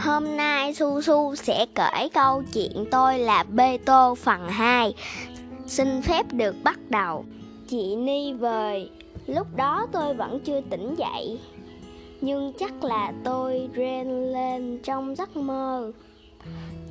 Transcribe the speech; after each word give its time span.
Hôm 0.00 0.36
nay 0.36 0.74
Su 0.74 1.00
Su 1.00 1.34
sẽ 1.34 1.66
kể 1.74 2.08
câu 2.14 2.42
chuyện 2.52 2.84
tôi 2.90 3.18
là 3.18 3.42
Bê 3.42 3.78
Tô 3.78 4.14
phần 4.14 4.48
2 4.48 4.94
Xin 5.66 6.02
phép 6.02 6.26
được 6.32 6.56
bắt 6.64 6.78
đầu. 6.88 7.24
Chị 7.68 7.96
Ni 7.96 8.32
vời 8.32 8.90
Lúc 9.26 9.46
đó 9.56 9.86
tôi 9.92 10.14
vẫn 10.14 10.40
chưa 10.40 10.60
tỉnh 10.60 10.94
dậy. 10.94 11.40
Nhưng 12.20 12.52
chắc 12.58 12.84
là 12.84 13.12
tôi 13.24 13.68
rên 13.74 14.32
lên 14.32 14.78
trong 14.82 15.16
giấc 15.16 15.36
mơ. 15.36 15.92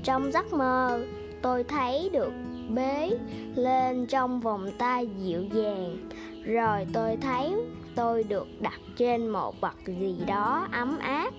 Trong 0.04 0.32
giấc 0.32 0.54
mơ, 0.54 1.00
tôi 1.42 1.64
thấy 1.64 2.10
được 2.14 2.32
bế 2.70 3.10
lên 3.56 4.06
trong 4.06 4.40
vòng 4.40 4.72
tay 4.78 5.08
dịu 5.18 5.44
dàng. 5.54 5.98
Rồi 6.46 6.86
tôi 6.94 7.18
thấy 7.22 7.54
tôi 7.96 8.24
được 8.24 8.48
đặt 8.62 8.80
trên 8.98 9.28
một 9.28 9.62
vật 9.62 9.76
gì 9.86 10.16
đó 10.28 10.68
ấm 10.72 11.00
áp 11.00 11.34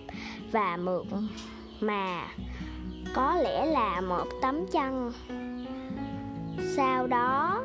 và 0.52 0.76
mượt 0.76 1.04
mà 1.80 2.28
có 3.14 3.34
lẽ 3.34 3.66
là 3.66 4.00
một 4.00 4.26
tấm 4.42 4.66
chăn. 4.72 5.12
Sau 6.76 7.06
đó, 7.06 7.62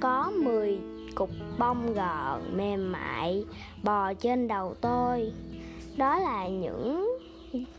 có 0.00 0.32
10 0.36 0.78
cục 1.14 1.30
bông 1.58 1.94
gòn 1.94 2.56
mềm 2.56 2.92
mại 2.92 3.44
bò 3.82 4.14
trên 4.14 4.48
đầu 4.48 4.74
tôi. 4.80 5.32
Đó 5.96 6.18
là 6.18 6.48
những 6.48 7.18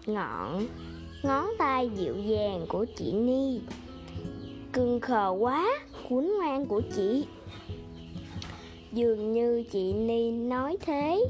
ngọn, 0.05 0.67
ngón 1.23 1.45
tay 1.57 1.90
dịu 1.95 2.16
dàng 2.16 2.66
của 2.70 2.85
chị 2.95 3.13
Ni. 3.13 3.62
Cưng 4.73 4.99
khờ 4.99 5.29
quá, 5.40 5.66
cuốn 6.09 6.32
ngoan 6.38 6.66
của 6.66 6.82
chị. 6.95 7.26
Dường 8.91 9.34
như 9.34 9.63
chị 9.71 9.93
Ni 9.93 10.32
nói 10.32 10.77
thế 10.82 11.26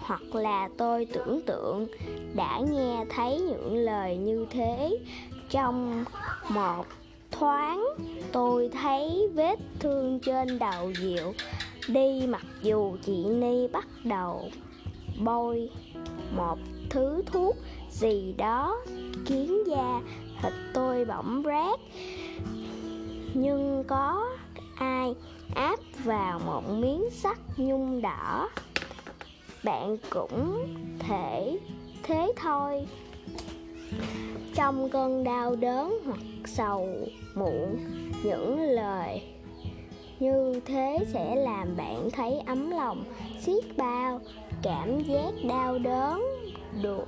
hoặc 0.00 0.34
là 0.34 0.68
tôi 0.76 1.04
tưởng 1.04 1.40
tượng 1.46 1.86
đã 2.34 2.60
nghe 2.70 3.04
thấy 3.10 3.40
những 3.40 3.76
lời 3.76 4.16
như 4.16 4.46
thế. 4.50 4.98
Trong 5.50 6.04
một 6.48 6.86
thoáng, 7.30 7.84
tôi 8.32 8.68
thấy 8.82 9.28
vết 9.34 9.56
thương 9.78 10.20
trên 10.20 10.58
đầu 10.58 10.92
Diệu 11.00 11.32
đi 11.88 12.26
mặc 12.26 12.44
dù 12.62 12.96
chị 13.02 13.24
Ni 13.24 13.66
bắt 13.68 13.88
đầu 14.04 14.50
bôi 15.24 15.70
một 16.36 16.58
thứ 16.90 17.22
thuốc 17.26 17.56
gì 17.90 18.34
đó 18.38 18.76
khiến 19.26 19.62
da 19.66 20.00
thịt 20.42 20.52
tôi 20.74 21.04
bỗng 21.04 21.42
rát. 21.44 21.80
Nhưng 23.34 23.84
có 23.88 24.28
ai 24.74 25.14
áp 25.54 25.80
vào 26.04 26.40
một 26.46 26.62
miếng 26.70 27.10
sắt 27.10 27.38
nhung 27.56 28.02
đỏ? 28.02 28.48
Bạn 29.64 29.96
cũng 30.10 30.66
thể 30.98 31.58
thế 32.02 32.32
thôi. 32.36 32.86
Trong 34.54 34.90
cơn 34.90 35.24
đau 35.24 35.56
đớn 35.56 35.98
hoặc 36.06 36.20
sầu 36.44 36.88
muộn, 37.34 37.78
những 38.24 38.60
lời 38.60 39.22
như 40.20 40.60
thế 40.64 40.98
sẽ 41.12 41.36
làm 41.36 41.76
bạn 41.76 42.10
thấy 42.10 42.40
ấm 42.46 42.70
lòng, 42.70 43.04
xiết 43.40 43.64
bao 43.76 44.20
cảm 44.62 45.02
giác 45.02 45.32
đau 45.48 45.78
đớn, 45.78 46.24
đột 46.82 47.06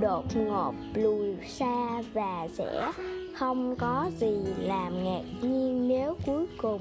đột 0.00 0.24
ngột 0.36 0.74
lùi 0.94 1.36
xa 1.48 2.02
và 2.12 2.48
sẽ 2.52 2.92
không 3.34 3.76
có 3.76 4.10
gì 4.18 4.36
làm 4.58 5.04
ngạc 5.04 5.22
nhiên 5.42 5.88
nếu 5.88 6.16
cuối 6.26 6.46
cùng 6.58 6.80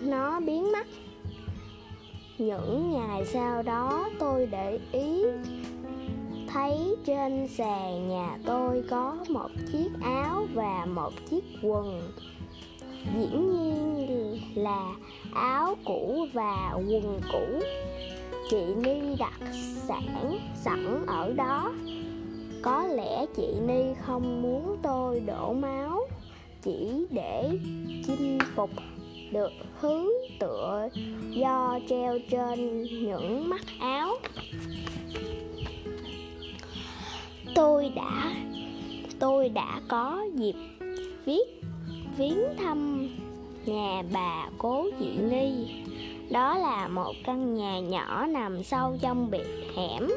nó 0.00 0.40
biến 0.40 0.72
mất 0.72 0.86
những 2.40 2.90
ngày 2.92 3.24
sau 3.26 3.62
đó 3.62 4.10
tôi 4.18 4.46
để 4.46 4.78
ý 4.92 5.24
thấy 6.48 6.96
trên 7.04 7.48
sàn 7.48 8.08
nhà 8.08 8.38
tôi 8.46 8.82
có 8.90 9.16
một 9.28 9.48
chiếc 9.72 9.88
áo 10.02 10.46
và 10.54 10.84
một 10.84 11.12
chiếc 11.30 11.44
quần. 11.62 12.12
Dĩ 13.14 13.28
nhiên 13.36 14.40
là 14.54 14.92
áo 15.34 15.74
cũ 15.84 16.26
và 16.32 16.72
quần 16.74 17.20
cũ. 17.32 17.60
Chị 18.50 18.64
Ni 18.84 19.16
đặt 19.18 19.40
sẵn 19.88 20.38
sẵn 20.54 21.06
ở 21.06 21.32
đó. 21.32 21.72
Có 22.62 22.86
lẽ 22.86 23.26
chị 23.36 23.54
Ni 23.66 23.94
không 24.06 24.42
muốn 24.42 24.76
tôi 24.82 25.20
đổ 25.20 25.52
máu, 25.52 26.00
chỉ 26.62 27.06
để 27.10 27.50
chinh 28.06 28.38
phục 28.56 28.70
được 29.32 29.52
thứ 29.80 30.12
tựa 30.38 30.88
do 31.30 31.78
treo 31.88 32.18
trên 32.30 32.82
những 32.82 33.48
mắt 33.48 33.64
áo. 33.80 34.16
Tôi 37.54 37.92
đã 37.96 38.32
tôi 39.18 39.48
đã 39.48 39.80
có 39.88 40.26
dịp 40.34 40.54
viết 41.24 41.62
viếng 42.16 42.38
thăm 42.58 43.08
nhà 43.66 44.02
bà 44.12 44.48
cố 44.58 44.86
chị 44.98 45.12
ly 45.30 45.52
đó 46.30 46.58
là 46.58 46.88
một 46.88 47.12
căn 47.24 47.54
nhà 47.54 47.80
nhỏ 47.80 48.26
nằm 48.26 48.62
sâu 48.62 48.98
trong 49.00 49.30
biệt 49.30 49.72
hẻm. 49.76 50.08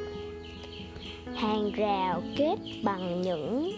Hàng 1.35 1.71
rào 1.71 2.21
kết 2.37 2.55
bằng 2.83 3.21
những 3.21 3.71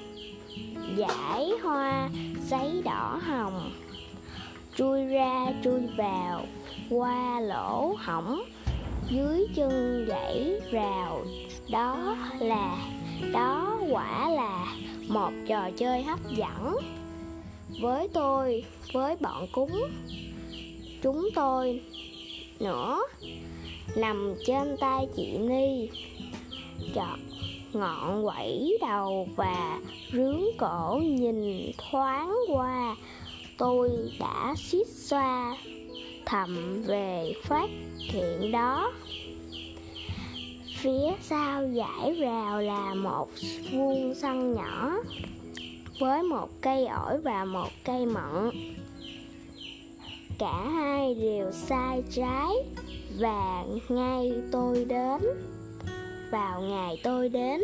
dải 0.98 1.52
hoa 1.64 2.10
giấy 2.50 2.82
đỏ 2.86 3.20
hồng 3.24 3.72
chui 4.76 5.06
ra, 5.06 5.54
chui 5.64 5.82
vào, 5.98 6.46
qua 6.90 7.40
lỗ 7.40 7.96
hỏng 7.98 8.44
dưới 9.10 9.48
chân 9.56 10.06
gãy 10.06 10.60
rào. 10.72 11.26
Đó 11.70 12.18
là, 12.40 12.78
đó 13.34 13.78
quả 13.90 14.30
là 14.30 14.76
một 15.08 15.32
trò 15.48 15.70
chơi 15.78 16.04
hấp 16.04 16.20
dẫn. 16.30 16.78
Với 17.82 18.08
tôi, 18.14 18.64
với 18.94 19.16
bọn 19.20 19.48
cúng, 19.52 19.82
chúng 21.02 21.30
tôi 21.36 21.82
nữa, 22.60 23.02
nằm 23.96 24.36
trên 24.46 24.78
tay 24.78 25.08
chị 25.16 25.38
ni. 25.38 25.90
Chọn 26.94 27.20
ngọn 27.74 28.26
quẩy 28.26 28.78
đầu 28.82 29.28
và 29.36 29.80
rướng 30.14 30.42
cổ 30.58 31.02
nhìn 31.04 31.72
thoáng 31.78 32.36
qua 32.50 32.96
tôi 33.58 33.90
đã 34.20 34.54
suýt 34.58 34.88
xoa 34.88 35.58
thầm 36.26 36.84
về 36.84 37.34
phát 37.44 37.70
hiện 37.98 38.52
đó. 38.52 38.94
Phía 40.78 41.12
sau 41.22 41.64
dãy 41.76 42.16
rào 42.20 42.62
là 42.62 42.94
một 42.94 43.30
vuông 43.72 44.16
sân 44.16 44.54
nhỏ 44.54 44.96
với 46.00 46.24
một 46.24 46.50
cây 46.62 46.86
ổi 46.86 47.18
và 47.18 47.46
một 47.46 47.70
cây 47.84 48.06
mận. 48.06 48.52
Cả 50.40 50.70
hai 50.74 51.16
đều 51.16 51.52
sai 51.52 52.04
trái 52.12 52.50
và 53.20 53.64
ngay 53.90 54.34
tôi 54.52 54.86
đến, 54.86 55.22
vào 56.32 56.62
ngày 56.62 57.00
tôi 57.04 57.30
đến. 57.30 57.62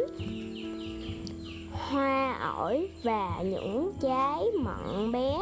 Hoa 1.72 2.40
ổi 2.58 2.90
và 3.04 3.42
những 3.44 3.92
trái 4.02 4.44
mận 4.64 5.12
bé 5.12 5.38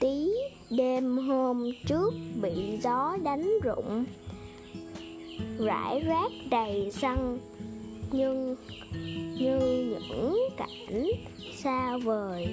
tí, 0.00 0.30
đêm 0.70 1.16
hôm 1.18 1.70
trước 1.86 2.14
bị 2.42 2.78
gió 2.82 3.16
đánh 3.24 3.50
rụng. 3.62 4.04
Rải 5.58 6.00
rác 6.00 6.30
đầy 6.50 6.90
sân 6.92 7.38
nhưng, 8.12 8.56
như 9.38 9.58
những 9.90 10.48
cảnh 10.56 11.10
xa 11.56 11.96
vời. 11.96 12.46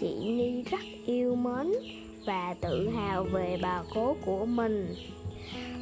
Chị 0.00 0.14
ni 0.24 0.62
rất 0.62 0.80
yêu 1.06 1.34
mến 1.34 1.72
và 2.26 2.54
tự 2.60 2.88
hào 2.88 3.24
về 3.24 3.58
bà 3.62 3.82
cố 3.94 4.16
của 4.24 4.46
mình. 4.46 4.94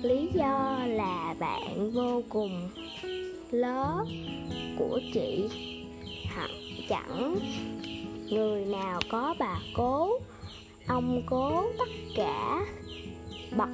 Lý 0.02 0.28
do 0.34 0.78
là 0.86 1.34
bạn 1.38 1.90
vô 1.90 2.22
cùng 2.28 2.68
lớn 3.50 4.06
của 4.78 5.00
chị. 5.14 5.48
Hẳn 6.26 6.50
chẳng 6.88 7.38
người 8.30 8.64
nào 8.64 9.00
có 9.10 9.34
bà 9.38 9.60
cố 9.74 10.18
ông 10.90 11.22
cố 11.26 11.62
tất 11.78 11.88
cả 12.16 12.66
bậc 13.56 13.68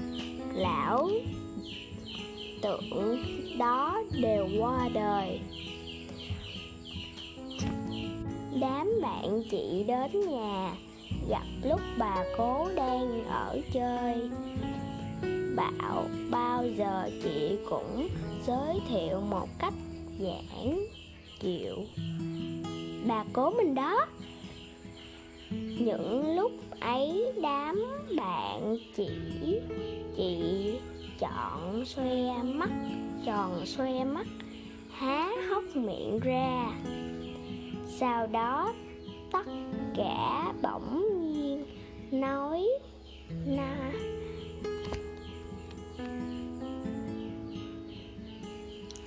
lão 0.54 1.10
tượng 2.62 3.18
đó 3.58 4.02
đều 4.20 4.48
qua 4.58 4.88
đời. 4.94 5.40
Đám 8.60 8.90
bạn 9.02 9.42
chị 9.50 9.84
đến 9.88 10.30
nhà, 10.30 10.74
gặp 11.28 11.44
lúc 11.64 11.80
bà 11.98 12.24
cố 12.36 12.68
đang 12.74 13.24
ở 13.24 13.60
chơi. 13.72 14.30
Bảo 15.56 16.04
bao 16.30 16.64
giờ 16.76 17.10
chị 17.22 17.56
cũng 17.70 18.08
giới 18.46 18.80
thiệu 18.88 19.20
một 19.20 19.48
cách 19.58 19.74
giản 20.18 20.86
chịu 21.40 21.76
bà 23.08 23.24
cố 23.32 23.50
mình 23.50 23.74
đó, 23.74 24.06
những 25.78 26.36
lúc 26.36 26.52
ấy 26.80 27.32
đám 27.42 27.82
bạn 28.16 28.76
chỉ 28.96 29.08
chị 30.16 30.78
chọn 31.18 31.84
xoe 31.84 32.42
mắt, 32.42 32.70
tròn 33.26 33.66
xoe 33.66 34.04
mắt, 34.04 34.26
há 34.90 35.30
hốc 35.50 35.64
miệng 35.74 36.20
ra. 36.20 36.68
Sau 37.86 38.26
đó, 38.26 38.74
tất 39.32 39.46
cả 39.96 40.52
bỗng 40.62 41.02
nhiên 41.32 41.64
nói 42.10 42.66
na. 43.46 43.92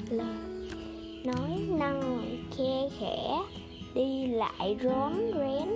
Lời 0.09 0.25
nói 1.25 1.59
năng 1.79 2.21
khe 2.57 2.89
khẽ, 2.99 3.39
đi 3.95 4.27
lại 4.27 4.77
rón 4.83 5.13
rén 5.33 5.69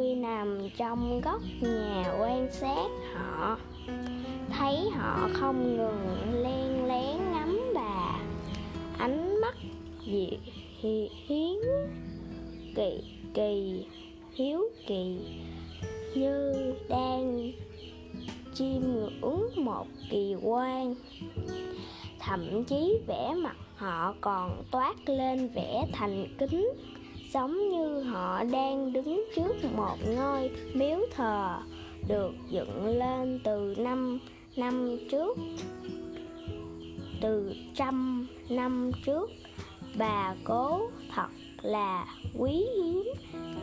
tôi 0.00 0.14
nằm 0.14 0.58
trong 0.76 1.20
góc 1.20 1.40
nhà 1.60 2.14
quan 2.20 2.48
sát 2.52 2.88
họ. 3.14 3.58
Thấy 4.50 4.90
họ 4.90 5.28
không 5.32 5.76
ngừng 5.76 6.42
len 6.42 6.86
lén 6.86 7.32
ngắm 7.32 7.72
bà. 7.74 8.18
Ánh 8.98 9.40
mắt 9.40 9.54
dị 10.06 10.28
hiến 11.28 11.58
kỳ 12.74 13.02
kỳ, 13.34 13.86
hiếu 14.34 14.60
kỳ, 14.86 15.18
như 16.14 16.52
đang 16.88 17.52
chiêm 18.54 18.82
ngưỡng 18.82 19.48
một 19.56 19.86
kỳ 20.10 20.34
quan. 20.42 20.94
Thậm 22.18 22.64
chí 22.64 22.98
vẻ 23.06 23.34
mặt 23.36 23.56
họ 23.76 24.14
còn 24.20 24.62
toát 24.70 25.08
lên 25.08 25.48
vẻ 25.48 25.86
thành 25.92 26.26
kính 26.38 26.68
giống 27.32 27.70
như 27.70 28.02
họ 28.02 28.44
đang 28.44 28.92
đứng 28.92 29.24
trước 29.36 29.54
một 29.76 29.96
ngôi 30.16 30.50
miếu 30.74 30.98
thờ 31.14 31.58
được 32.08 32.32
dựng 32.50 32.86
lên 32.98 33.40
từ 33.44 33.74
năm 33.78 34.18
năm 34.56 34.96
trước, 35.10 35.38
từ 37.20 37.54
trăm 37.74 38.26
năm 38.48 38.90
trước. 39.06 39.30
Bà 39.98 40.34
cố 40.44 40.80
thật 41.14 41.28
là 41.62 42.06
quý 42.38 42.64
hiếm, 42.76 43.12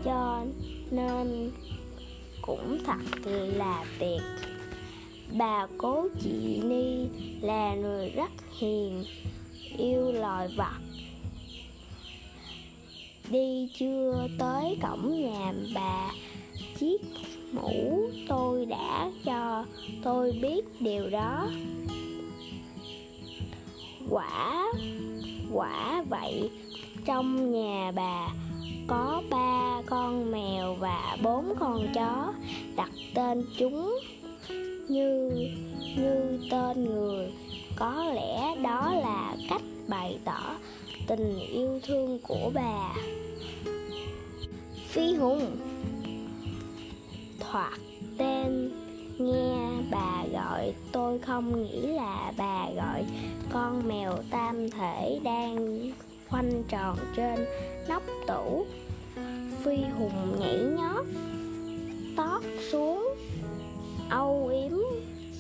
cho 0.04 0.44
nên 0.92 1.52
cũng 2.42 2.78
thật 2.86 3.32
là 3.56 3.86
tuyệt. 4.00 4.22
Bà 5.38 5.68
cố 5.78 6.08
chị 6.20 6.62
ni 6.64 7.08
là 7.42 7.76
người 7.76 8.10
rất 8.10 8.32
hiền, 8.60 9.04
yêu 9.78 10.12
loài 10.12 10.48
vật 10.58 10.87
đi 13.32 13.70
chưa 13.74 14.28
tới 14.40 14.78
cổng 14.82 15.22
nhà 15.22 15.54
bà 15.76 16.12
chiếc 16.80 17.02
mũ 17.52 18.02
tôi 18.28 18.66
đã 18.66 19.12
cho 19.26 19.66
tôi 20.04 20.32
biết 20.42 20.66
điều 20.80 21.10
đó. 21.10 21.50
Quả 24.10 24.72
quả 25.54 26.04
vậy, 26.10 26.50
trong 27.06 27.52
nhà 27.52 27.92
bà 27.96 28.30
có 28.88 29.22
ba 29.30 29.82
con 29.86 30.32
mèo 30.32 30.76
và 30.76 31.18
bốn 31.24 31.54
con 31.60 31.88
chó 31.94 32.34
đặt 32.76 32.92
tên 33.14 33.46
chúng. 33.58 34.00
Như 34.90 35.32
như 35.98 36.40
tên 36.52 36.84
người, 36.84 37.32
có 37.76 38.06
lẽ 38.16 38.56
đó 38.64 38.94
là 38.94 39.36
cách 39.50 39.62
bày 39.88 40.18
tỏ 40.26 40.56
tình 41.08 41.40
yêu 41.40 41.80
thương 41.84 42.20
của 42.28 42.52
bà. 42.54 42.94
Phi 44.88 45.16
hùng. 45.16 45.58
Thoạt 47.40 47.80
tên, 48.18 48.72
nghe 49.18 49.70
bà 49.92 50.24
gọi, 50.34 50.74
tôi 50.92 51.20
không 51.20 51.64
nghĩ 51.64 51.88
là 51.88 52.34
bà 52.38 52.70
gọi 52.76 53.06
con 53.52 53.88
mèo 53.88 54.14
tam 54.30 54.70
thể 54.70 55.20
đang 55.24 55.92
khoanh 56.30 56.64
tròn 56.70 56.98
trên 57.16 57.46
nóc 57.90 58.04
tủ. 58.28 58.66
Phi 59.64 59.78
hùng 60.00 60.40
nhảy 60.40 60.58
nhót, 60.58 61.06
tót 62.18 62.44
xuống, 62.72 63.16
âu 64.10 64.48
yếm 64.48 64.78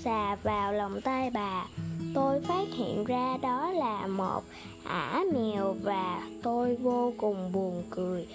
xà 0.04 0.36
vào 0.36 0.74
lòng 0.74 1.02
tay 1.02 1.30
bà 1.30 1.66
tôi 2.14 2.42
phát 2.42 2.68
hiện 2.72 3.04
ra 3.04 3.38
đó 3.42 3.72
là 3.72 4.08
một 4.08 4.42
ả 4.84 5.24
mèo 5.34 5.76
và 5.84 6.22
tôi 6.44 6.76
vô 6.76 7.14
cùng 7.18 7.52
buồn 7.52 7.84
cười 7.90 8.28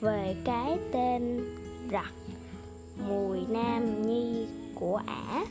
về 0.00 0.36
cái 0.44 0.78
tên 0.92 1.44
rặt 1.92 2.12
mùi 3.08 3.38
nam 3.48 4.06
nhi 4.06 4.46
của 4.74 5.00
ả. 5.06 5.44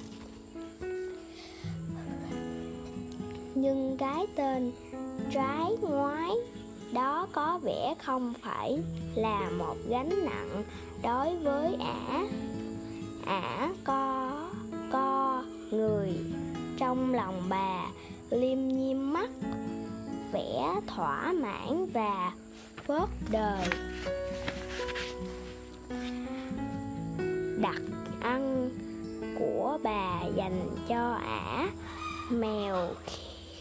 Nhưng 3.55 3.97
cái 3.97 4.25
tên 4.35 4.71
trái 5.31 5.71
ngoái 5.81 6.31
đó 6.93 7.27
có 7.31 7.59
vẻ 7.63 7.95
không 7.99 8.33
phải 8.41 8.79
là 9.15 9.49
một 9.57 9.75
gánh 9.89 10.25
nặng 10.25 10.63
đối 11.03 11.35
với 11.35 11.75
ả. 11.75 12.25
Ả 13.25 13.69
có 13.83 14.02
trong 17.13 17.25
lòng 17.25 17.49
bà. 17.49 17.85
Liêm 18.29 18.67
nhiêm 18.67 19.13
mắt 19.13 19.29
vẻ 20.31 20.79
thỏa 20.87 21.33
mãn 21.33 21.85
và 21.93 22.31
phớt 22.87 23.09
đời. 23.31 23.67
Đặt 27.61 27.81
ăn 28.21 28.69
của 29.39 29.79
bà 29.83 30.21
dành 30.35 30.69
cho 30.87 31.13
ả 31.13 31.69
mèo 32.29 32.87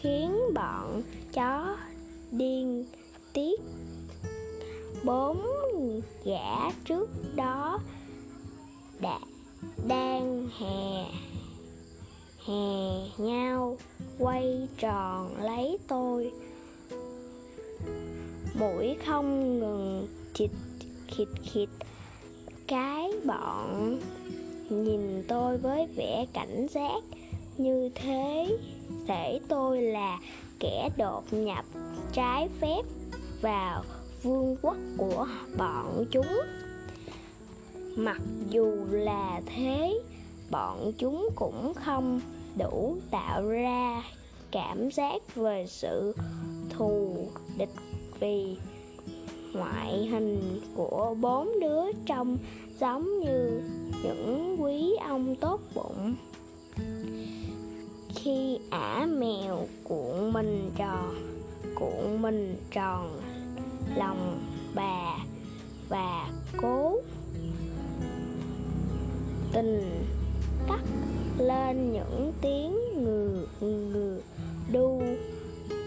khiến 0.00 0.36
bọn 0.54 1.02
chó 1.32 1.76
điên 2.30 2.86
tiết. 3.32 3.60
Bốn 5.04 5.46
gã 6.24 6.70
trước 6.84 7.08
đó 7.36 7.78
đã 9.00 9.18
đang 9.88 10.48
hè 10.58 11.04
hè 12.46 13.24
nhau 13.24 13.76
quay 14.18 14.68
tròn 14.78 15.36
lấy 15.42 15.78
tôi. 15.88 16.32
Mũi 18.54 18.96
không 19.06 19.58
ngừng 19.58 20.08
chịt, 20.34 20.50
khịt 21.06 21.28
khịt. 21.42 21.68
Cái 22.66 23.12
bọn 23.24 23.98
nhìn 24.70 25.24
tôi 25.28 25.58
với 25.58 25.86
vẻ 25.96 26.26
cảnh 26.32 26.66
giác 26.70 27.02
như 27.58 27.90
thế 27.94 28.58
thể 29.06 29.40
tôi 29.48 29.82
là 29.82 30.18
kẻ 30.60 30.88
đột 30.96 31.24
nhập 31.30 31.64
trái 32.12 32.48
phép 32.60 32.82
vào 33.40 33.84
vương 34.22 34.56
quốc 34.62 34.76
của 34.96 35.26
bọn 35.58 36.04
chúng. 36.10 36.40
Mặc 37.96 38.20
dù 38.50 38.76
là 38.90 39.40
thế, 39.46 40.00
bọn 40.50 40.92
chúng 40.98 41.28
cũng 41.34 41.72
không 41.74 42.20
đủ 42.58 42.96
tạo 43.10 43.48
ra 43.48 44.02
cảm 44.50 44.90
giác 44.90 45.34
về 45.34 45.66
sự 45.68 46.14
thù 46.70 47.26
địch 47.58 47.74
vì 48.20 48.56
ngoại 49.54 50.06
hình 50.06 50.60
của 50.74 51.14
bốn 51.20 51.60
đứa 51.60 51.92
trông 52.06 52.38
giống 52.80 53.20
như 53.20 53.62
những 54.02 54.56
quý 54.62 54.96
ông 55.08 55.36
tốt 55.36 55.60
bụng. 55.74 56.14
Khi 58.14 58.58
ả 58.70 59.06
mèo 59.06 59.66
cuộn 59.84 60.32
mình 60.32 60.70
tròn, 60.76 61.14
cuộn 61.74 62.22
mình 62.22 62.56
tròn 62.70 63.20
lòng 63.96 64.40
bà 64.74 65.16
và 65.88 66.30
cố 66.56 66.96
tình 69.52 70.04
tắt 70.72 70.80
lên 71.38 71.92
những 71.92 72.32
tiếng 72.40 72.76
ngừ 73.04 73.46
ngừ 73.60 74.20
đu. 74.72 75.02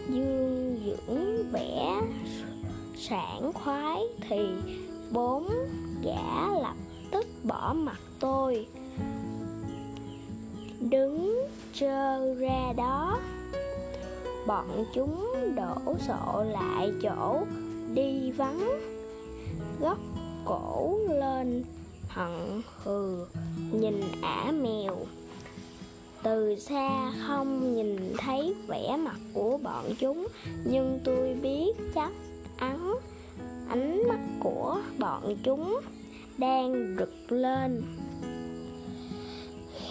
Dương 0.10 0.80
dưỡng 0.86 1.52
vẻ 1.52 2.02
sảng 2.98 3.54
khoái 3.54 4.02
thì 4.30 4.48
bốn 5.12 5.50
gã 6.04 6.48
lập 6.62 6.76
tức 7.12 7.26
bỏ 7.44 7.74
mặt 7.78 8.00
tôi. 8.20 8.68
Đứng 10.80 11.48
trơ 11.74 12.34
ra 12.36 12.74
đó, 12.78 13.20
bọn 14.48 14.86
chúng 14.94 15.36
đổ 15.56 15.98
sộ 16.08 16.44
lại 16.44 16.92
chỗ 17.02 17.42
đi 17.94 18.32
vắng. 18.32 18.80
Góc 19.80 19.98
cổ 20.46 20.98
lên 21.10 21.64
hận 22.16 22.62
hừ, 22.84 23.26
nhìn 23.72 24.02
ả 24.22 24.52
mèo. 24.52 24.98
Từ 26.24 26.56
xa 26.60 27.12
không 27.28 27.76
nhìn 27.76 28.14
thấy 28.18 28.56
vẻ 28.68 28.98
mặt 29.00 29.20
của 29.34 29.58
bọn 29.58 29.86
chúng, 30.00 30.28
nhưng 30.66 31.00
tôi 31.04 31.34
biết 31.42 31.74
chắc 31.96 32.12
ắn 32.58 32.96
ánh 33.70 34.08
mắt 34.08 34.20
của 34.40 34.82
bọn 35.00 35.36
chúng 35.44 35.80
đang 36.38 36.96
rực 37.00 37.32
lên. 37.32 37.84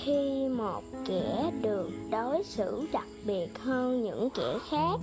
Khi 0.05 0.49
một 0.49 0.83
kẻ 1.07 1.51
được 1.63 1.91
đối 2.11 2.43
xử 2.43 2.87
đặc 2.93 3.07
biệt 3.25 3.59
hơn 3.59 4.03
những 4.03 4.29
kẻ 4.35 4.59
khác, 4.71 4.97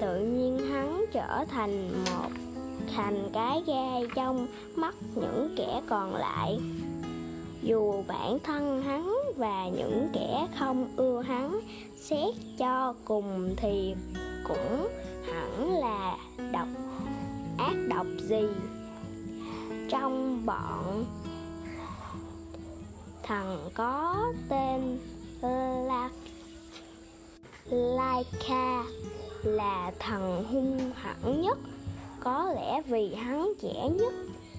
tự 0.00 0.20
nhiên 0.20 0.58
hắn 0.58 1.04
trở 1.12 1.44
thành 1.50 1.88
một 2.04 2.30
thành 2.94 3.30
cái 3.32 3.62
gai 3.66 4.06
trong 4.14 4.46
mắt 4.74 4.94
những 5.14 5.54
kẻ 5.56 5.80
còn 5.88 6.14
lại. 6.14 6.58
Dù 7.62 8.04
bản 8.08 8.38
thân 8.38 8.82
hắn 8.82 9.14
và 9.36 9.68
những 9.68 10.08
kẻ 10.12 10.48
không 10.58 10.88
ưa 10.96 11.22
hắn, 11.22 11.60
xét 11.96 12.34
cho 12.58 12.94
cùng 13.04 13.54
thì 13.56 13.94
cũng 14.48 14.88
hẳn 15.32 15.78
là 15.80 16.16
độc, 16.52 16.68
ác 17.58 17.74
độc 17.88 18.06
gì. 18.18 18.46
Trong 19.88 20.46
bọn 20.46 21.04
thằng 23.22 23.58
có 23.74 24.16
tên 24.48 24.98
là 25.86 26.10
Laika 27.70 28.84
là 29.42 29.92
thằng 29.98 30.44
hung 30.44 30.92
hãn 30.94 31.42
nhất 31.42 31.58
có 32.24 32.52
lẽ 32.54 32.82
vì 32.86 33.14
hắn 33.14 33.52
trẻ 33.60 33.88
nhất. 33.98 34.14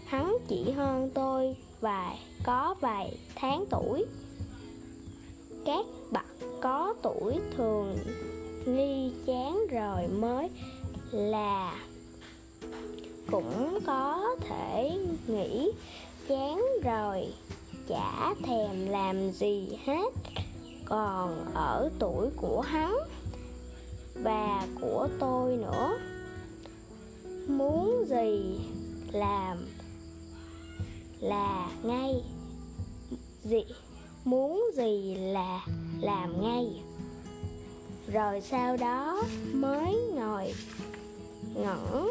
Hắn 0.05 0.37
chỉ 0.47 0.71
hơn 0.71 1.09
tôi 1.13 1.55
vài 1.81 2.19
có 2.43 2.75
vài 2.81 3.17
tháng 3.35 3.65
tuổi. 3.69 4.05
Các 5.65 5.85
bậc 6.11 6.25
có 6.61 6.93
tuổi 7.01 7.39
thường 7.57 7.97
nghi 8.65 9.13
chán 9.25 9.67
rồi 9.71 10.07
mới 10.07 10.49
là 11.11 11.75
cũng 13.31 13.79
có 13.85 14.35
thể 14.39 14.91
nghĩ 15.27 15.71
chán 16.27 16.65
rồi 16.83 17.33
chả 17.87 18.33
thèm 18.43 18.87
làm 18.89 19.31
gì 19.31 19.79
hết. 19.85 20.13
Còn 20.85 21.45
ở 21.53 21.89
tuổi 21.99 22.29
của 22.35 22.61
hắn 22.61 22.97
và 24.13 24.67
của 24.81 25.07
tôi 25.19 25.57
nữa 25.57 25.97
muốn 27.47 28.05
gì 28.09 28.59
làm 29.11 29.57
là 31.19 31.71
ngay. 31.83 32.23
Gì, 33.43 33.63
muốn 34.25 34.71
gì 34.75 35.15
là 35.15 35.65
làm 36.01 36.41
ngay. 36.41 36.81
Rồi 38.13 38.41
sau 38.41 38.77
đó 38.77 39.23
mới 39.53 39.95
ngồi 40.15 40.53
ngẫm 41.55 42.07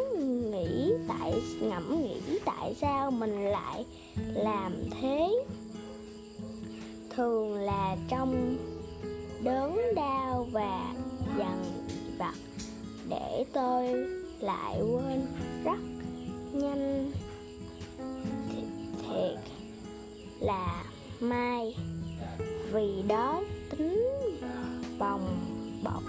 nghĩ 0.51 0.93
tại, 1.09 1.43
ngẫm 1.61 2.03
nghĩ 2.03 2.39
tại 2.45 2.75
sao 2.81 3.11
mình 3.11 3.45
lại 3.45 3.85
làm 4.35 4.73
thế. 5.01 5.45
Thường 7.11 7.55
là 7.55 7.97
trong 8.09 8.57
đớn 9.43 9.95
đau 9.97 10.47
và 10.53 10.95
dằn 11.39 11.87
vặt 12.19 12.35
để 13.09 13.45
tôi 13.53 14.07
lại 14.43 14.81
quên 14.81 15.27
rất 15.65 15.79
nhanh. 16.53 17.13
Th 18.49 18.55
thiệt 19.03 19.39
là 20.41 20.85
mai 21.21 21.77
vì 22.73 23.03
đó 23.09 23.43
tính 23.71 24.09
bồng 24.99 25.37
bọc. 25.85 26.03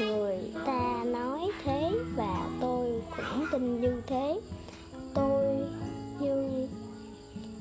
Người 0.00 0.52
ta 0.66 1.04
nói 1.06 1.50
thế 1.64 1.92
và 2.16 2.48
tôi 2.60 3.02
cũng 3.16 3.46
tin 3.52 3.80
như 3.80 4.02
thế. 4.06 4.40
Tôi 5.14 5.44
như 6.20 6.66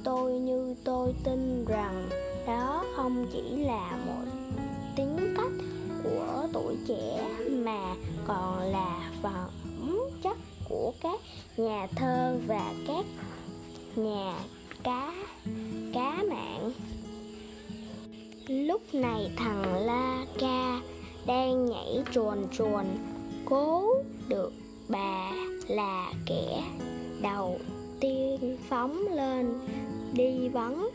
tôi 0.04 0.32
như 0.34 0.76
tôi 0.84 1.14
tin 1.24 1.66
rằng 1.66 2.10
đó 2.48 2.86
không 2.96 3.28
chỉ 3.34 3.42
là 3.42 3.98
một 4.06 4.32
tính 4.96 5.34
cách 5.38 5.52
của 6.04 6.48
tuổi 6.54 6.76
trẻ 6.88 7.30
mà 7.50 7.96
còn 8.28 8.60
là 8.60 9.12
phần 9.22 9.48
các 11.04 11.20
nhà 11.58 11.88
thơ 11.96 12.38
và 12.48 12.74
các 12.88 13.06
nhà 13.96 14.34
cá 14.84 15.14
cá 15.94 16.24
mạng 16.30 16.72
lúc 18.48 18.82
này 18.94 19.32
thằng 19.38 19.86
la 19.86 20.26
ca 20.40 20.82
đang 21.26 21.66
nhảy 21.66 22.04
chuồn 22.12 22.48
chuồn 22.58 22.86
cố 23.46 23.96
được 24.30 24.54
bà 24.88 25.32
là 25.68 26.14
kẻ 26.26 26.64
đầu 27.22 27.60
tiên 28.00 28.58
phóng 28.70 29.08
lên 29.16 29.54
đi 30.14 30.50
vắng 30.50 30.90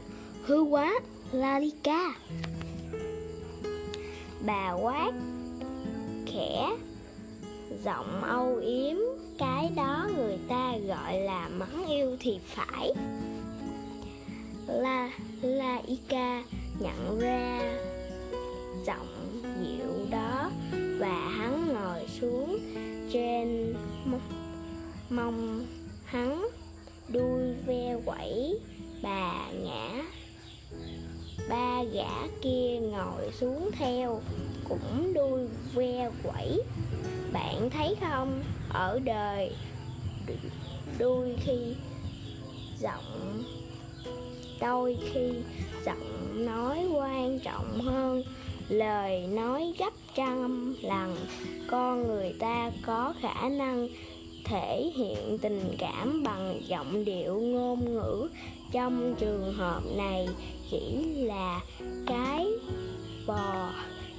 hư 0.49 0.61
quá, 0.63 1.01
La 1.33 1.61
Ca. 1.83 2.15
Bà 4.47 4.73
quát, 4.73 5.13
khẽ, 6.27 6.77
Giọng 7.85 8.23
âu 8.23 8.57
yếm 8.57 8.97
cái 9.39 9.71
đó 9.77 10.09
người 10.17 10.39
ta 10.49 10.77
gọi 10.87 11.21
là 11.21 11.49
mắng 11.49 11.87
yêu 11.89 12.17
thì 12.21 12.39
phải. 12.47 12.93
La, 14.67 15.11
Laika 15.43 16.43
nhận 16.81 17.19
ra 17.21 17.61
giọng 18.87 19.43
dịu 19.63 20.07
đó 20.11 20.51
và 20.99 21.31
hắn 21.39 21.75
ngồi 21.75 22.09
xuống 22.21 22.59
trên 23.13 23.75
mông 25.11 25.67
hắn, 26.05 26.49
đuôi 27.09 27.55
ve 27.67 27.97
quẩy 28.07 28.59
bà 29.03 29.51
ngã, 29.53 30.03
ba 31.49 31.85
gã 31.93 32.27
kia 32.43 32.79
ngồi 32.81 33.33
xuống 33.33 33.71
theo 33.79 34.21
cũng 34.69 35.13
đuôi 35.15 35.49
ve 35.75 36.11
quẩy. 36.23 36.63
Bạn 37.33 37.71
thấy 37.71 37.97
không? 38.01 38.43
Ở 38.69 39.01
đời. 39.05 39.51
Đôi 40.99 41.35
khi 41.41 41.75
giọng, 42.79 43.43
đôi 44.61 44.99
khi 45.13 45.31
giọng 45.85 46.47
nói 46.47 46.87
quan 46.93 47.39
trọng 47.39 47.81
hơn. 47.81 48.23
Lời 48.69 49.27
nói 49.27 49.73
gấp 49.79 49.93
trăm 50.15 50.75
lần, 50.83 51.17
con 51.71 52.07
người 52.07 52.35
ta 52.39 52.71
có 52.87 53.15
khả 53.21 53.49
năng 53.49 53.89
thể 54.45 54.91
hiện 54.97 55.39
tình 55.39 55.77
cảm 55.79 56.23
bằng 56.23 56.61
giọng 56.67 57.05
điệu 57.05 57.41
ngôn 57.41 57.95
ngữ. 57.95 58.29
Trong 58.73 59.15
trường 59.19 59.53
hợp 59.53 59.83
này, 59.97 60.29
chỉ 60.71 61.05
là 61.15 61.61
cái 62.07 62.47
bò 63.27 63.71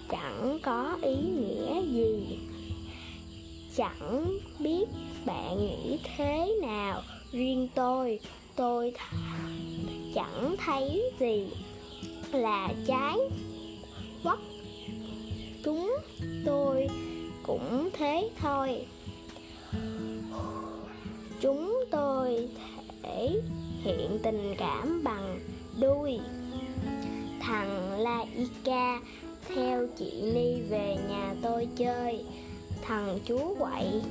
chẳng 0.10 0.60
có 0.64 0.98
ý 1.02 1.16
nghĩa 1.16 1.82
gì 1.82 2.40
chẳng 3.80 4.38
biết 4.60 4.86
bạn 5.26 5.60
nghĩ 5.60 6.00
thế 6.04 6.56
nào. 6.62 7.02
Riêng 7.32 7.68
tôi 7.76 8.20
tôi 8.56 8.94
chẳng 10.16 10.56
thấy 10.66 11.12
gì 11.20 11.48
là 12.32 12.74
trái 12.88 13.18
quất 14.24 14.40
chúng 15.64 15.98
tôi 16.46 16.88
cũng 17.44 17.90
thế 17.94 18.30
thôi. 18.42 18.86
Chúng 21.42 21.84
tôi 21.92 22.50
thể 23.04 23.42
hiện 23.84 24.20
tình 24.24 24.56
cảm 24.58 25.04
bằng 25.04 25.40
đuôi. 25.80 26.20
Thằng 27.40 28.00
Laika 28.00 29.00
theo 29.48 29.88
chị 29.98 30.22
Ni 30.34 30.62
về 30.70 30.96
nhà 31.10 31.36
tôi 31.42 31.68
chơi 31.78 32.26
thằng 32.82 33.20
chú 33.26 33.56
quậy. 33.60 34.02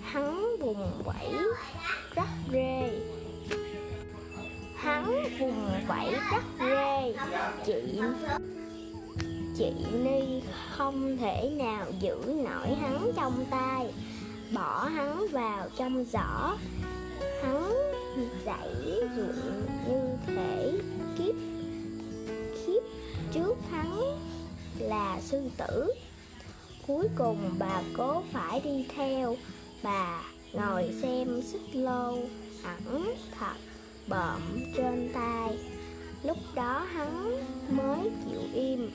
Hắn 0.00 0.56
vùng 0.60 1.02
quẩy 1.04 1.32
rất 2.14 2.28
rê. 2.52 3.00
Hắn 4.76 5.24
vùng 5.38 5.70
quẩy 5.88 6.10
rất 6.30 6.44
rê. 6.58 7.14
Chị 7.66 8.00
chị 9.58 9.72
Ni 9.92 10.40
không 10.70 11.16
thể 11.16 11.50
nào 11.56 11.86
giữ 12.00 12.16
nổi 12.26 12.74
hắn 12.80 13.12
trong 13.16 13.44
tay. 13.50 13.92
Bỏ 14.54 14.84
hắn 14.84 15.26
vào 15.32 15.68
trong 15.76 16.04
giỏ. 16.04 16.56
Hắn 17.42 17.72
dãy 18.46 18.68
ruộng 19.16 19.62
như 19.88 20.16
thể 20.26 20.72
kiếp 21.18 21.34
kiếp 22.66 22.82
trước 23.32 23.54
hắn 23.70 24.00
là 24.78 25.20
sư 25.20 25.40
tử 25.56 25.92
cuối 26.86 27.08
cùng 27.18 27.38
bà 27.58 27.82
cố 27.96 28.22
phải 28.32 28.60
đi 28.64 28.86
theo. 28.96 29.36
Bà 29.82 30.22
ngồi 30.52 30.94
xem 31.02 31.42
xích 31.42 31.76
lô 31.76 32.18
hẳn 32.62 33.14
thật 33.38 33.54
bợm 34.06 34.40
trên 34.76 35.10
tay. 35.14 35.58
Lúc 36.22 36.36
đó 36.54 36.86
hắn 36.92 37.40
mới 37.70 38.10
chịu 38.24 38.40
im. 38.54 38.90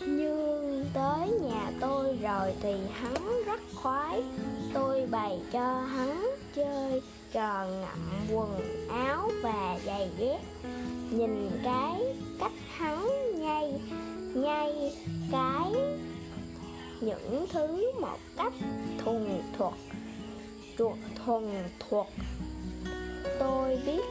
Nhưng 0.00 0.84
tới 0.94 1.30
nhà 1.42 1.70
tôi 1.80 2.18
rồi 2.22 2.52
thì 2.62 2.74
hắn 2.92 3.44
rất 3.46 3.60
khoái. 3.74 4.22
Tôi 4.74 5.06
bày 5.10 5.40
cho 5.52 5.80
hắn 5.80 6.30
chơi 6.54 7.02
trò 7.32 7.66
ngậm 7.66 8.26
quần 8.32 8.60
áo 8.88 9.30
và 9.42 9.78
giày 9.86 10.10
dép. 10.18 10.40
Nhìn 11.10 11.50
cái 11.64 12.02
cách 12.40 12.52
hắn 12.76 13.08
nhay 13.40 13.72
nhay 14.34 14.92
cái 15.32 15.72
những 17.04 17.46
thứ 17.52 17.92
một 18.00 18.18
cách 18.36 18.52
thuần 19.04 19.42
thuộc 19.58 19.74
chuột 20.78 20.96
thuần 21.24 21.68
thuộc. 21.78 22.06
Tôi 23.38 23.78
biết 23.86 24.04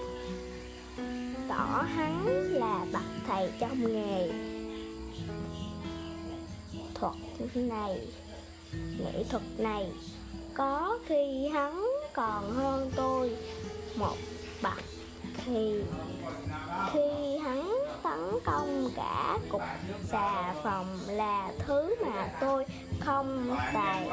tỏ 1.50 1.86
hắn 1.96 2.26
là 2.50 2.86
bậc 2.94 3.02
thầy 3.28 3.50
trong 3.60 3.94
nghề 3.94 4.32
thuật 6.94 7.14
này, 7.56 8.08
nghệ 9.00 9.24
thuật 9.30 9.44
này. 9.58 9.92
Có 10.54 11.00
khi 11.06 11.48
hắn 11.54 11.88
còn 12.14 12.52
hơn 12.52 12.92
tôi 12.96 13.38
một 13.96 14.16
bậc 14.62 14.84
thì, 15.46 15.82
khi 16.94 17.38
hắn 17.38 17.63
công 18.46 18.92
cả 18.96 19.38
cục 19.50 19.62
xà 20.04 20.54
phòng 20.64 21.00
là 21.08 21.52
thứ 21.66 21.96
mà 22.06 22.38
tôi 22.40 22.66
không 23.00 23.56
tài 23.74 24.10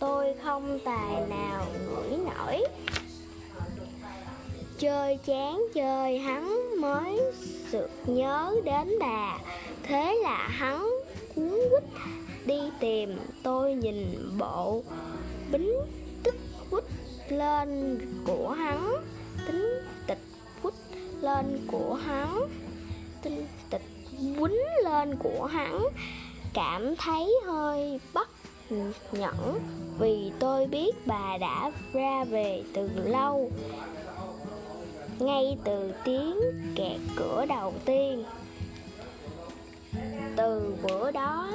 tôi 0.00 0.34
không 0.42 0.78
tài 0.84 1.26
nào 1.28 1.66
ngửi 1.86 2.18
nổi. 2.18 2.64
Chơi 4.78 5.18
chán 5.24 5.62
chơi 5.74 6.18
hắn 6.18 6.70
mới 6.80 7.20
sực 7.70 7.90
nhớ 8.06 8.54
đến 8.64 8.88
bà. 9.00 9.38
Thế 9.82 10.20
là 10.22 10.48
hắn 10.48 10.90
cuốn 11.34 11.50
quýt 11.70 11.82
đi 12.46 12.60
tìm. 12.80 13.18
Tôi 13.42 13.74
nhìn 13.74 14.38
bộ 14.38 14.82
bính 15.52 15.72
tích 16.22 16.40
quýt 16.70 16.84
lên 17.28 17.98
của 18.26 18.48
hắn 18.48 18.94
tính 19.46 19.66
tịch 20.06 20.22
quýt 20.62 20.74
lên 21.20 21.66
của 21.66 21.94
hắn 21.94 22.40
tinh 23.22 23.46
tịch 23.70 23.82
quýnh 24.12 24.84
lên 24.84 25.16
của 25.16 25.44
hắn. 25.44 25.84
Cảm 26.54 26.96
thấy 26.96 27.34
hơi 27.46 28.00
bất 28.14 28.28
nhẫn 29.12 29.60
vì 29.98 30.32
tôi 30.38 30.66
biết 30.66 31.06
bà 31.06 31.38
đã 31.40 31.70
ra 31.92 32.24
về 32.24 32.62
từ 32.74 32.90
lâu, 33.04 33.50
ngay 35.18 35.58
từ 35.64 35.92
tiếng 36.04 36.36
kẹt 36.76 37.00
cửa 37.16 37.46
đầu 37.48 37.74
tiên. 37.84 38.24
Từ 40.36 40.74
bữa 40.82 41.10
đó, 41.10 41.48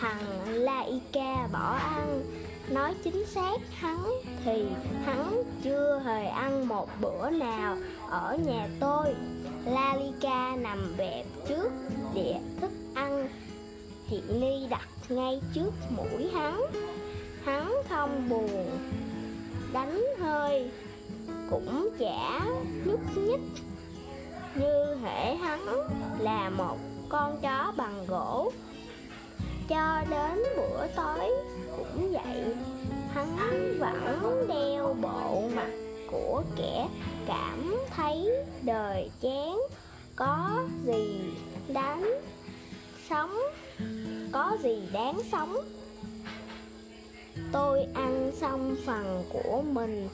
thằng 0.00 0.24
Laika 0.46 1.48
bỏ 1.52 1.76
ăn. 1.76 2.22
Nói 2.70 2.94
chính 3.04 3.26
xác, 3.26 3.58
hắn 3.72 4.10
thì 4.44 4.64
hắn 5.04 5.42
chưa 5.62 6.02
hề 6.04 6.26
ăn 6.26 6.68
một 6.68 6.88
bữa 7.00 7.30
nào 7.30 7.76
ở 8.10 8.38
nhà 8.46 8.68
tôi. 8.80 9.14
Lalika 9.66 10.56
nằm 10.56 10.94
bẹp 10.98 11.26
trước 11.48 11.70
đĩa 12.14 12.34
thức 12.60 12.70
ăn. 12.94 13.28
Thị 14.08 14.22
Ni 14.28 14.66
đặt 14.70 14.88
ngay 15.08 15.40
trước 15.54 15.70
mũi 15.90 16.30
hắn. 16.34 16.62
Hắn 17.44 17.72
không 17.88 18.28
buồn, 18.28 18.70
Đánh 19.72 20.04
hơi, 20.18 20.70
Cũng 21.50 21.88
chả 21.98 22.40
nhúc 22.84 23.00
nhích. 23.16 23.40
Như 24.54 24.96
thể 25.02 25.36
hắn 25.36 25.60
là 26.18 26.50
một 26.50 26.78
con 27.08 27.40
chó 27.42 27.72
bằng 27.76 28.06
gỗ. 28.06 28.52
Cho 29.68 30.02
đến 30.10 30.42
bữa 30.56 30.86
tối 30.96 31.30
cũng 31.76 32.12
vậy, 32.12 32.54
hắn 33.14 33.78
vẫn 33.78 34.46
đeo 34.48 34.96
bộ 35.02 35.42
mặt 35.56 35.70
của 36.10 36.42
kẻ 36.56 36.88
cảm 37.28 37.76
thấy 37.96 38.30
đời 38.62 39.10
chán, 39.20 39.60
có 40.16 40.64
gì 40.84 41.20
đáng 41.68 42.20
sống, 43.08 43.38
có 44.32 44.56
gì 44.62 44.82
đáng 44.92 45.20
sống. 45.32 45.56
Tôi 47.52 47.86
ăn 47.94 48.32
xong 48.40 48.76
phần 48.86 49.24
của 49.32 49.62
mình, 49.72 50.08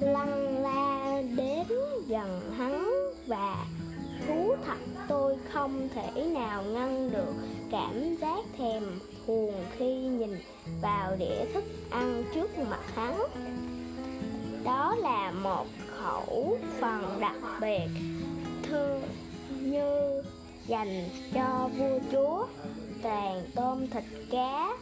lăn 0.00 0.62
la 0.62 1.22
đến 1.36 1.66
gần 2.08 2.52
hắn 2.58 2.90
và 3.26 3.66
thú 4.26 4.54
thật 4.66 4.78
tôi 5.08 5.36
không 5.52 5.88
thể 5.94 6.24
nào 6.26 6.62
ngăn 6.62 7.10
được 7.10 7.34
cảm 7.70 8.16
giác 8.20 8.44
thèm 8.58 8.82
thuồng 9.26 9.64
khi 9.78 9.94
nhìn 9.94 10.38
vào 10.82 11.16
đĩa 11.16 11.44
thức 11.54 11.64
ăn 11.90 12.24
trước 12.34 12.58
mặt 12.58 12.82
hắn. 12.94 13.18
Đó 14.64 14.94
là 14.98 15.30
một 15.30 15.66
khẩu 16.06 16.58
phần 16.80 17.20
đặc 17.20 17.36
biệt 17.60 17.88
thư 18.62 19.00
như 19.50 20.22
dành 20.66 21.08
cho 21.34 21.70
vua 21.78 21.98
chúa 22.12 22.46
toàn 23.02 23.42
tôm 23.54 23.86
thịt 23.86 24.04
cá, 24.30 24.76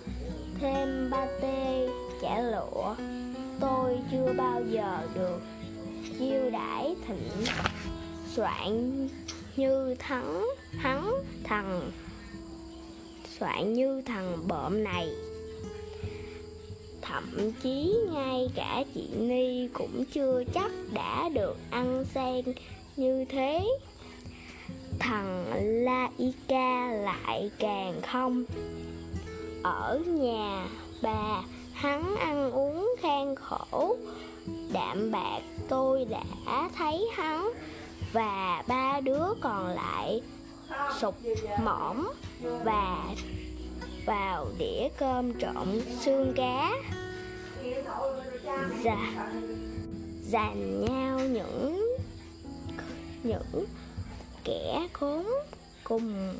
thêm 0.61 1.11
ba 1.11 1.27
tê, 1.41 1.89
chả 2.23 2.41
lụa. 2.41 2.95
Tôi 3.61 3.99
chưa 4.13 4.35
bao 4.37 4.63
giờ 4.71 4.99
được 5.15 5.41
chiêu 6.19 6.51
đãi 6.51 6.97
thịnh 7.07 7.47
soạn 8.35 9.09
như 9.57 9.95
thắng 9.99 10.47
hắn 10.79 11.15
thằng 11.45 11.91
soạn 13.39 13.73
như 13.73 14.03
thằng 14.07 14.49
bợm 14.49 14.85
này 14.85 15.09
thậm 17.05 17.53
chí 17.63 17.95
ngay 18.13 18.51
cả 18.55 18.85
chị 18.95 19.09
ni 19.19 19.69
cũng 19.73 20.05
chưa 20.13 20.43
chắc 20.55 20.73
đã 20.93 21.29
được 21.29 21.57
ăn 21.71 22.05
sen 22.15 22.45
như 22.97 23.25
thế. 23.29 23.67
Thằng 24.99 25.45
laika 25.85 26.87
lại 26.87 27.51
càng 27.59 28.01
không. 28.03 28.45
Ở 29.63 30.01
nhà 30.07 30.69
bà, 31.03 31.43
hắn 31.73 32.17
ăn 32.17 32.51
uống 32.53 32.95
khang 33.01 33.35
khổ. 33.37 33.97
Đạm 34.73 35.11
bạc 35.13 35.41
tôi 35.69 36.05
đã 36.05 36.71
thấy 36.77 37.09
hắn 37.15 37.51
và 38.13 38.63
ba 38.69 39.01
đứa 39.01 39.27
còn 39.41 39.67
lại 39.67 40.21
sụp 41.01 41.15
mõm 41.65 42.09
và 42.65 43.15
vào 44.07 44.47
đĩa 44.59 44.89
cơm 44.99 45.41
trộn 45.41 45.81
xương 46.01 46.33
cá. 46.37 46.71
Dạ 48.83 49.29
dành 50.23 50.85
nhau 50.85 51.21
những 51.21 51.97
những 53.23 53.65
kẻ 54.45 54.89
khốn 54.93 55.27
cùng 55.85 56.35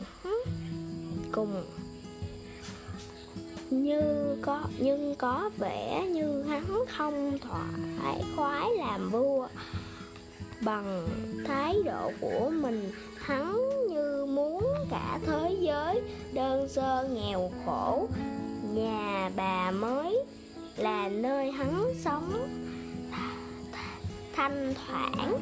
cùng 1.33 1.65
như 3.71 4.01
có, 4.43 4.63
nhưng 4.79 5.15
có 5.15 5.51
vẻ 5.59 6.07
như 6.07 6.43
hắn 6.43 6.85
không 6.89 7.39
thoải 7.39 8.23
khoái 8.37 8.71
làm 8.79 9.11
vua. 9.11 9.49
Bằng 10.61 11.09
thái 11.47 11.75
độ 11.85 12.11
của 12.21 12.51
mình, 12.51 12.93
hắn 13.17 13.59
như 13.89 14.27
muốn 14.27 14.64
cả 14.91 15.19
thế 15.27 15.57
giới, 15.61 16.01
đơn 16.33 16.69
sơ 16.69 17.09
nghèo 17.13 17.51
khổ, 17.67 18.09
nhà 18.75 19.31
bà 19.37 19.71
mới 19.71 20.19
là 20.77 21.09
nơi 21.09 21.51
hắn 21.51 21.95
sống. 22.01 22.49
Thanh 24.37 24.75
thoảng 24.75 25.39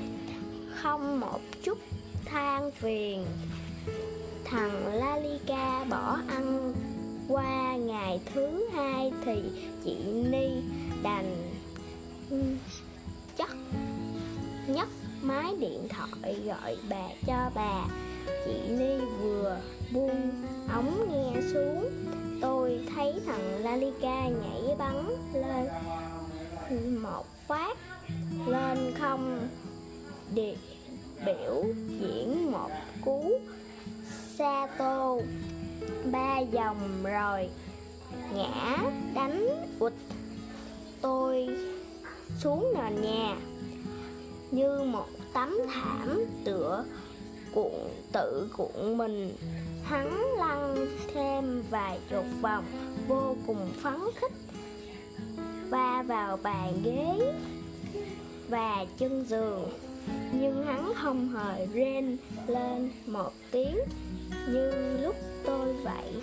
không 0.75 1.21
một 1.21 1.41
chút 1.63 1.79
than 2.25 2.71
phiền, 2.71 3.27
thằng 4.45 4.87
Lalika 4.95 5.85
bỏ 5.85 6.19
ăn. 6.29 6.75
Qua 7.29 7.77
ngày 7.77 8.21
thứ 8.35 8.69
hai 8.75 9.13
thì 9.25 9.43
chị 9.85 9.97
Ni 10.31 10.49
đành 11.03 11.53
ừ, 12.31 12.37
chắc 13.37 13.57
nhất 14.67 14.89
máy 15.23 15.55
điện 15.61 15.89
thoại 15.89 16.41
gọi 16.47 16.77
bà 16.89 17.09
cho 17.27 17.51
bà. 17.55 17.85
Chị 18.45 18.69
ly 18.69 18.99
vừa 19.21 19.57
buông 19.93 20.31
ống 20.75 21.09
nghe 21.11 21.41
xuống. 21.53 21.91
Tôi 22.41 22.81
thấy 22.95 23.21
thằng 23.27 23.65
Lalika 23.65 24.29
nhảy 24.29 24.77
bắn 24.79 25.07
lên 25.35 25.69
một 27.03 27.27
phát, 27.49 27.77
lên 28.47 28.95
không 29.01 29.49
để 30.35 30.57
biểu 31.27 31.65
diễn 32.01 32.53
một 32.53 32.71
cú 33.05 33.33
sa 34.39 34.67
tô 34.79 35.21
ba 36.13 36.41
vòng 36.53 37.05
rồi, 37.05 37.49
ngã 38.35 38.77
đánh 39.15 39.67
ụt. 39.79 39.93
Tôi 41.01 41.49
xuống 42.41 42.75
nền 42.75 43.03
nhà 43.03 43.37
như 44.53 44.79
một 44.85 45.09
tấm 45.33 45.59
thảm 45.75 46.25
tựa 46.45 46.85
cuộn 47.55 47.73
tự 48.13 48.49
cuộn 48.57 48.99
mình. 48.99 49.37
Hắn 49.85 50.35
lăn 50.39 50.87
thêm 51.15 51.63
vài 51.71 51.99
chục 52.11 52.25
vòng, 52.41 52.65
vô 53.09 53.37
cùng 53.47 53.73
phấn 53.83 54.01
khích, 54.21 54.33
va 55.71 56.05
vào 56.07 56.37
bàn 56.43 56.83
ghế 56.85 57.33
và 58.49 58.87
chân 58.99 59.25
giường. 59.29 59.69
Nhưng 60.33 60.67
hắn 60.67 60.93
không 60.95 61.29
hề 61.29 61.67
rên 61.67 62.17
lên 62.47 62.91
một 63.07 63.33
tiếng 63.51 63.79
như 64.49 64.97
lúc 65.03 65.17
tôi 65.45 65.73
vậy. 65.73 66.23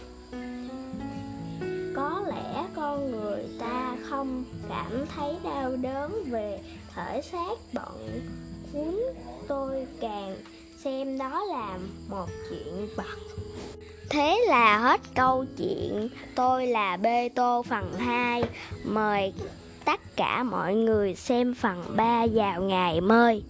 Có 1.95 2.23
lẽ 2.27 2.65
con 2.75 3.11
người 3.11 3.43
ta 3.59 3.97
không 4.09 4.43
cảm 4.69 5.05
thấy 5.15 5.37
đau 5.43 5.75
đớn 5.75 6.23
về 6.31 6.59
thể 6.99 7.21
xác 7.21 7.57
bọn 7.73 8.21
cuốn 8.73 8.95
tôi 9.47 9.88
càng 10.01 10.35
xem 10.83 11.17
đó 11.17 11.43
là 11.45 11.77
một 12.09 12.27
chuyện 12.49 12.89
bật 12.97 13.17
Thế 14.09 14.45
là 14.47 14.77
hết 14.77 15.01
câu 15.15 15.45
chuyện. 15.57 16.09
Tôi 16.35 16.67
là 16.67 16.97
Bê 16.97 17.29
Tô 17.29 17.63
phần 17.69 17.93
2 17.97 18.43
Mời 18.83 19.33
tất 19.85 19.99
cả 20.15 20.43
mọi 20.43 20.75
người 20.75 21.15
xem 21.15 21.53
phần 21.53 21.83
3 21.95 22.25
vào 22.33 22.62
ngày 22.62 23.01
mới 23.01 23.43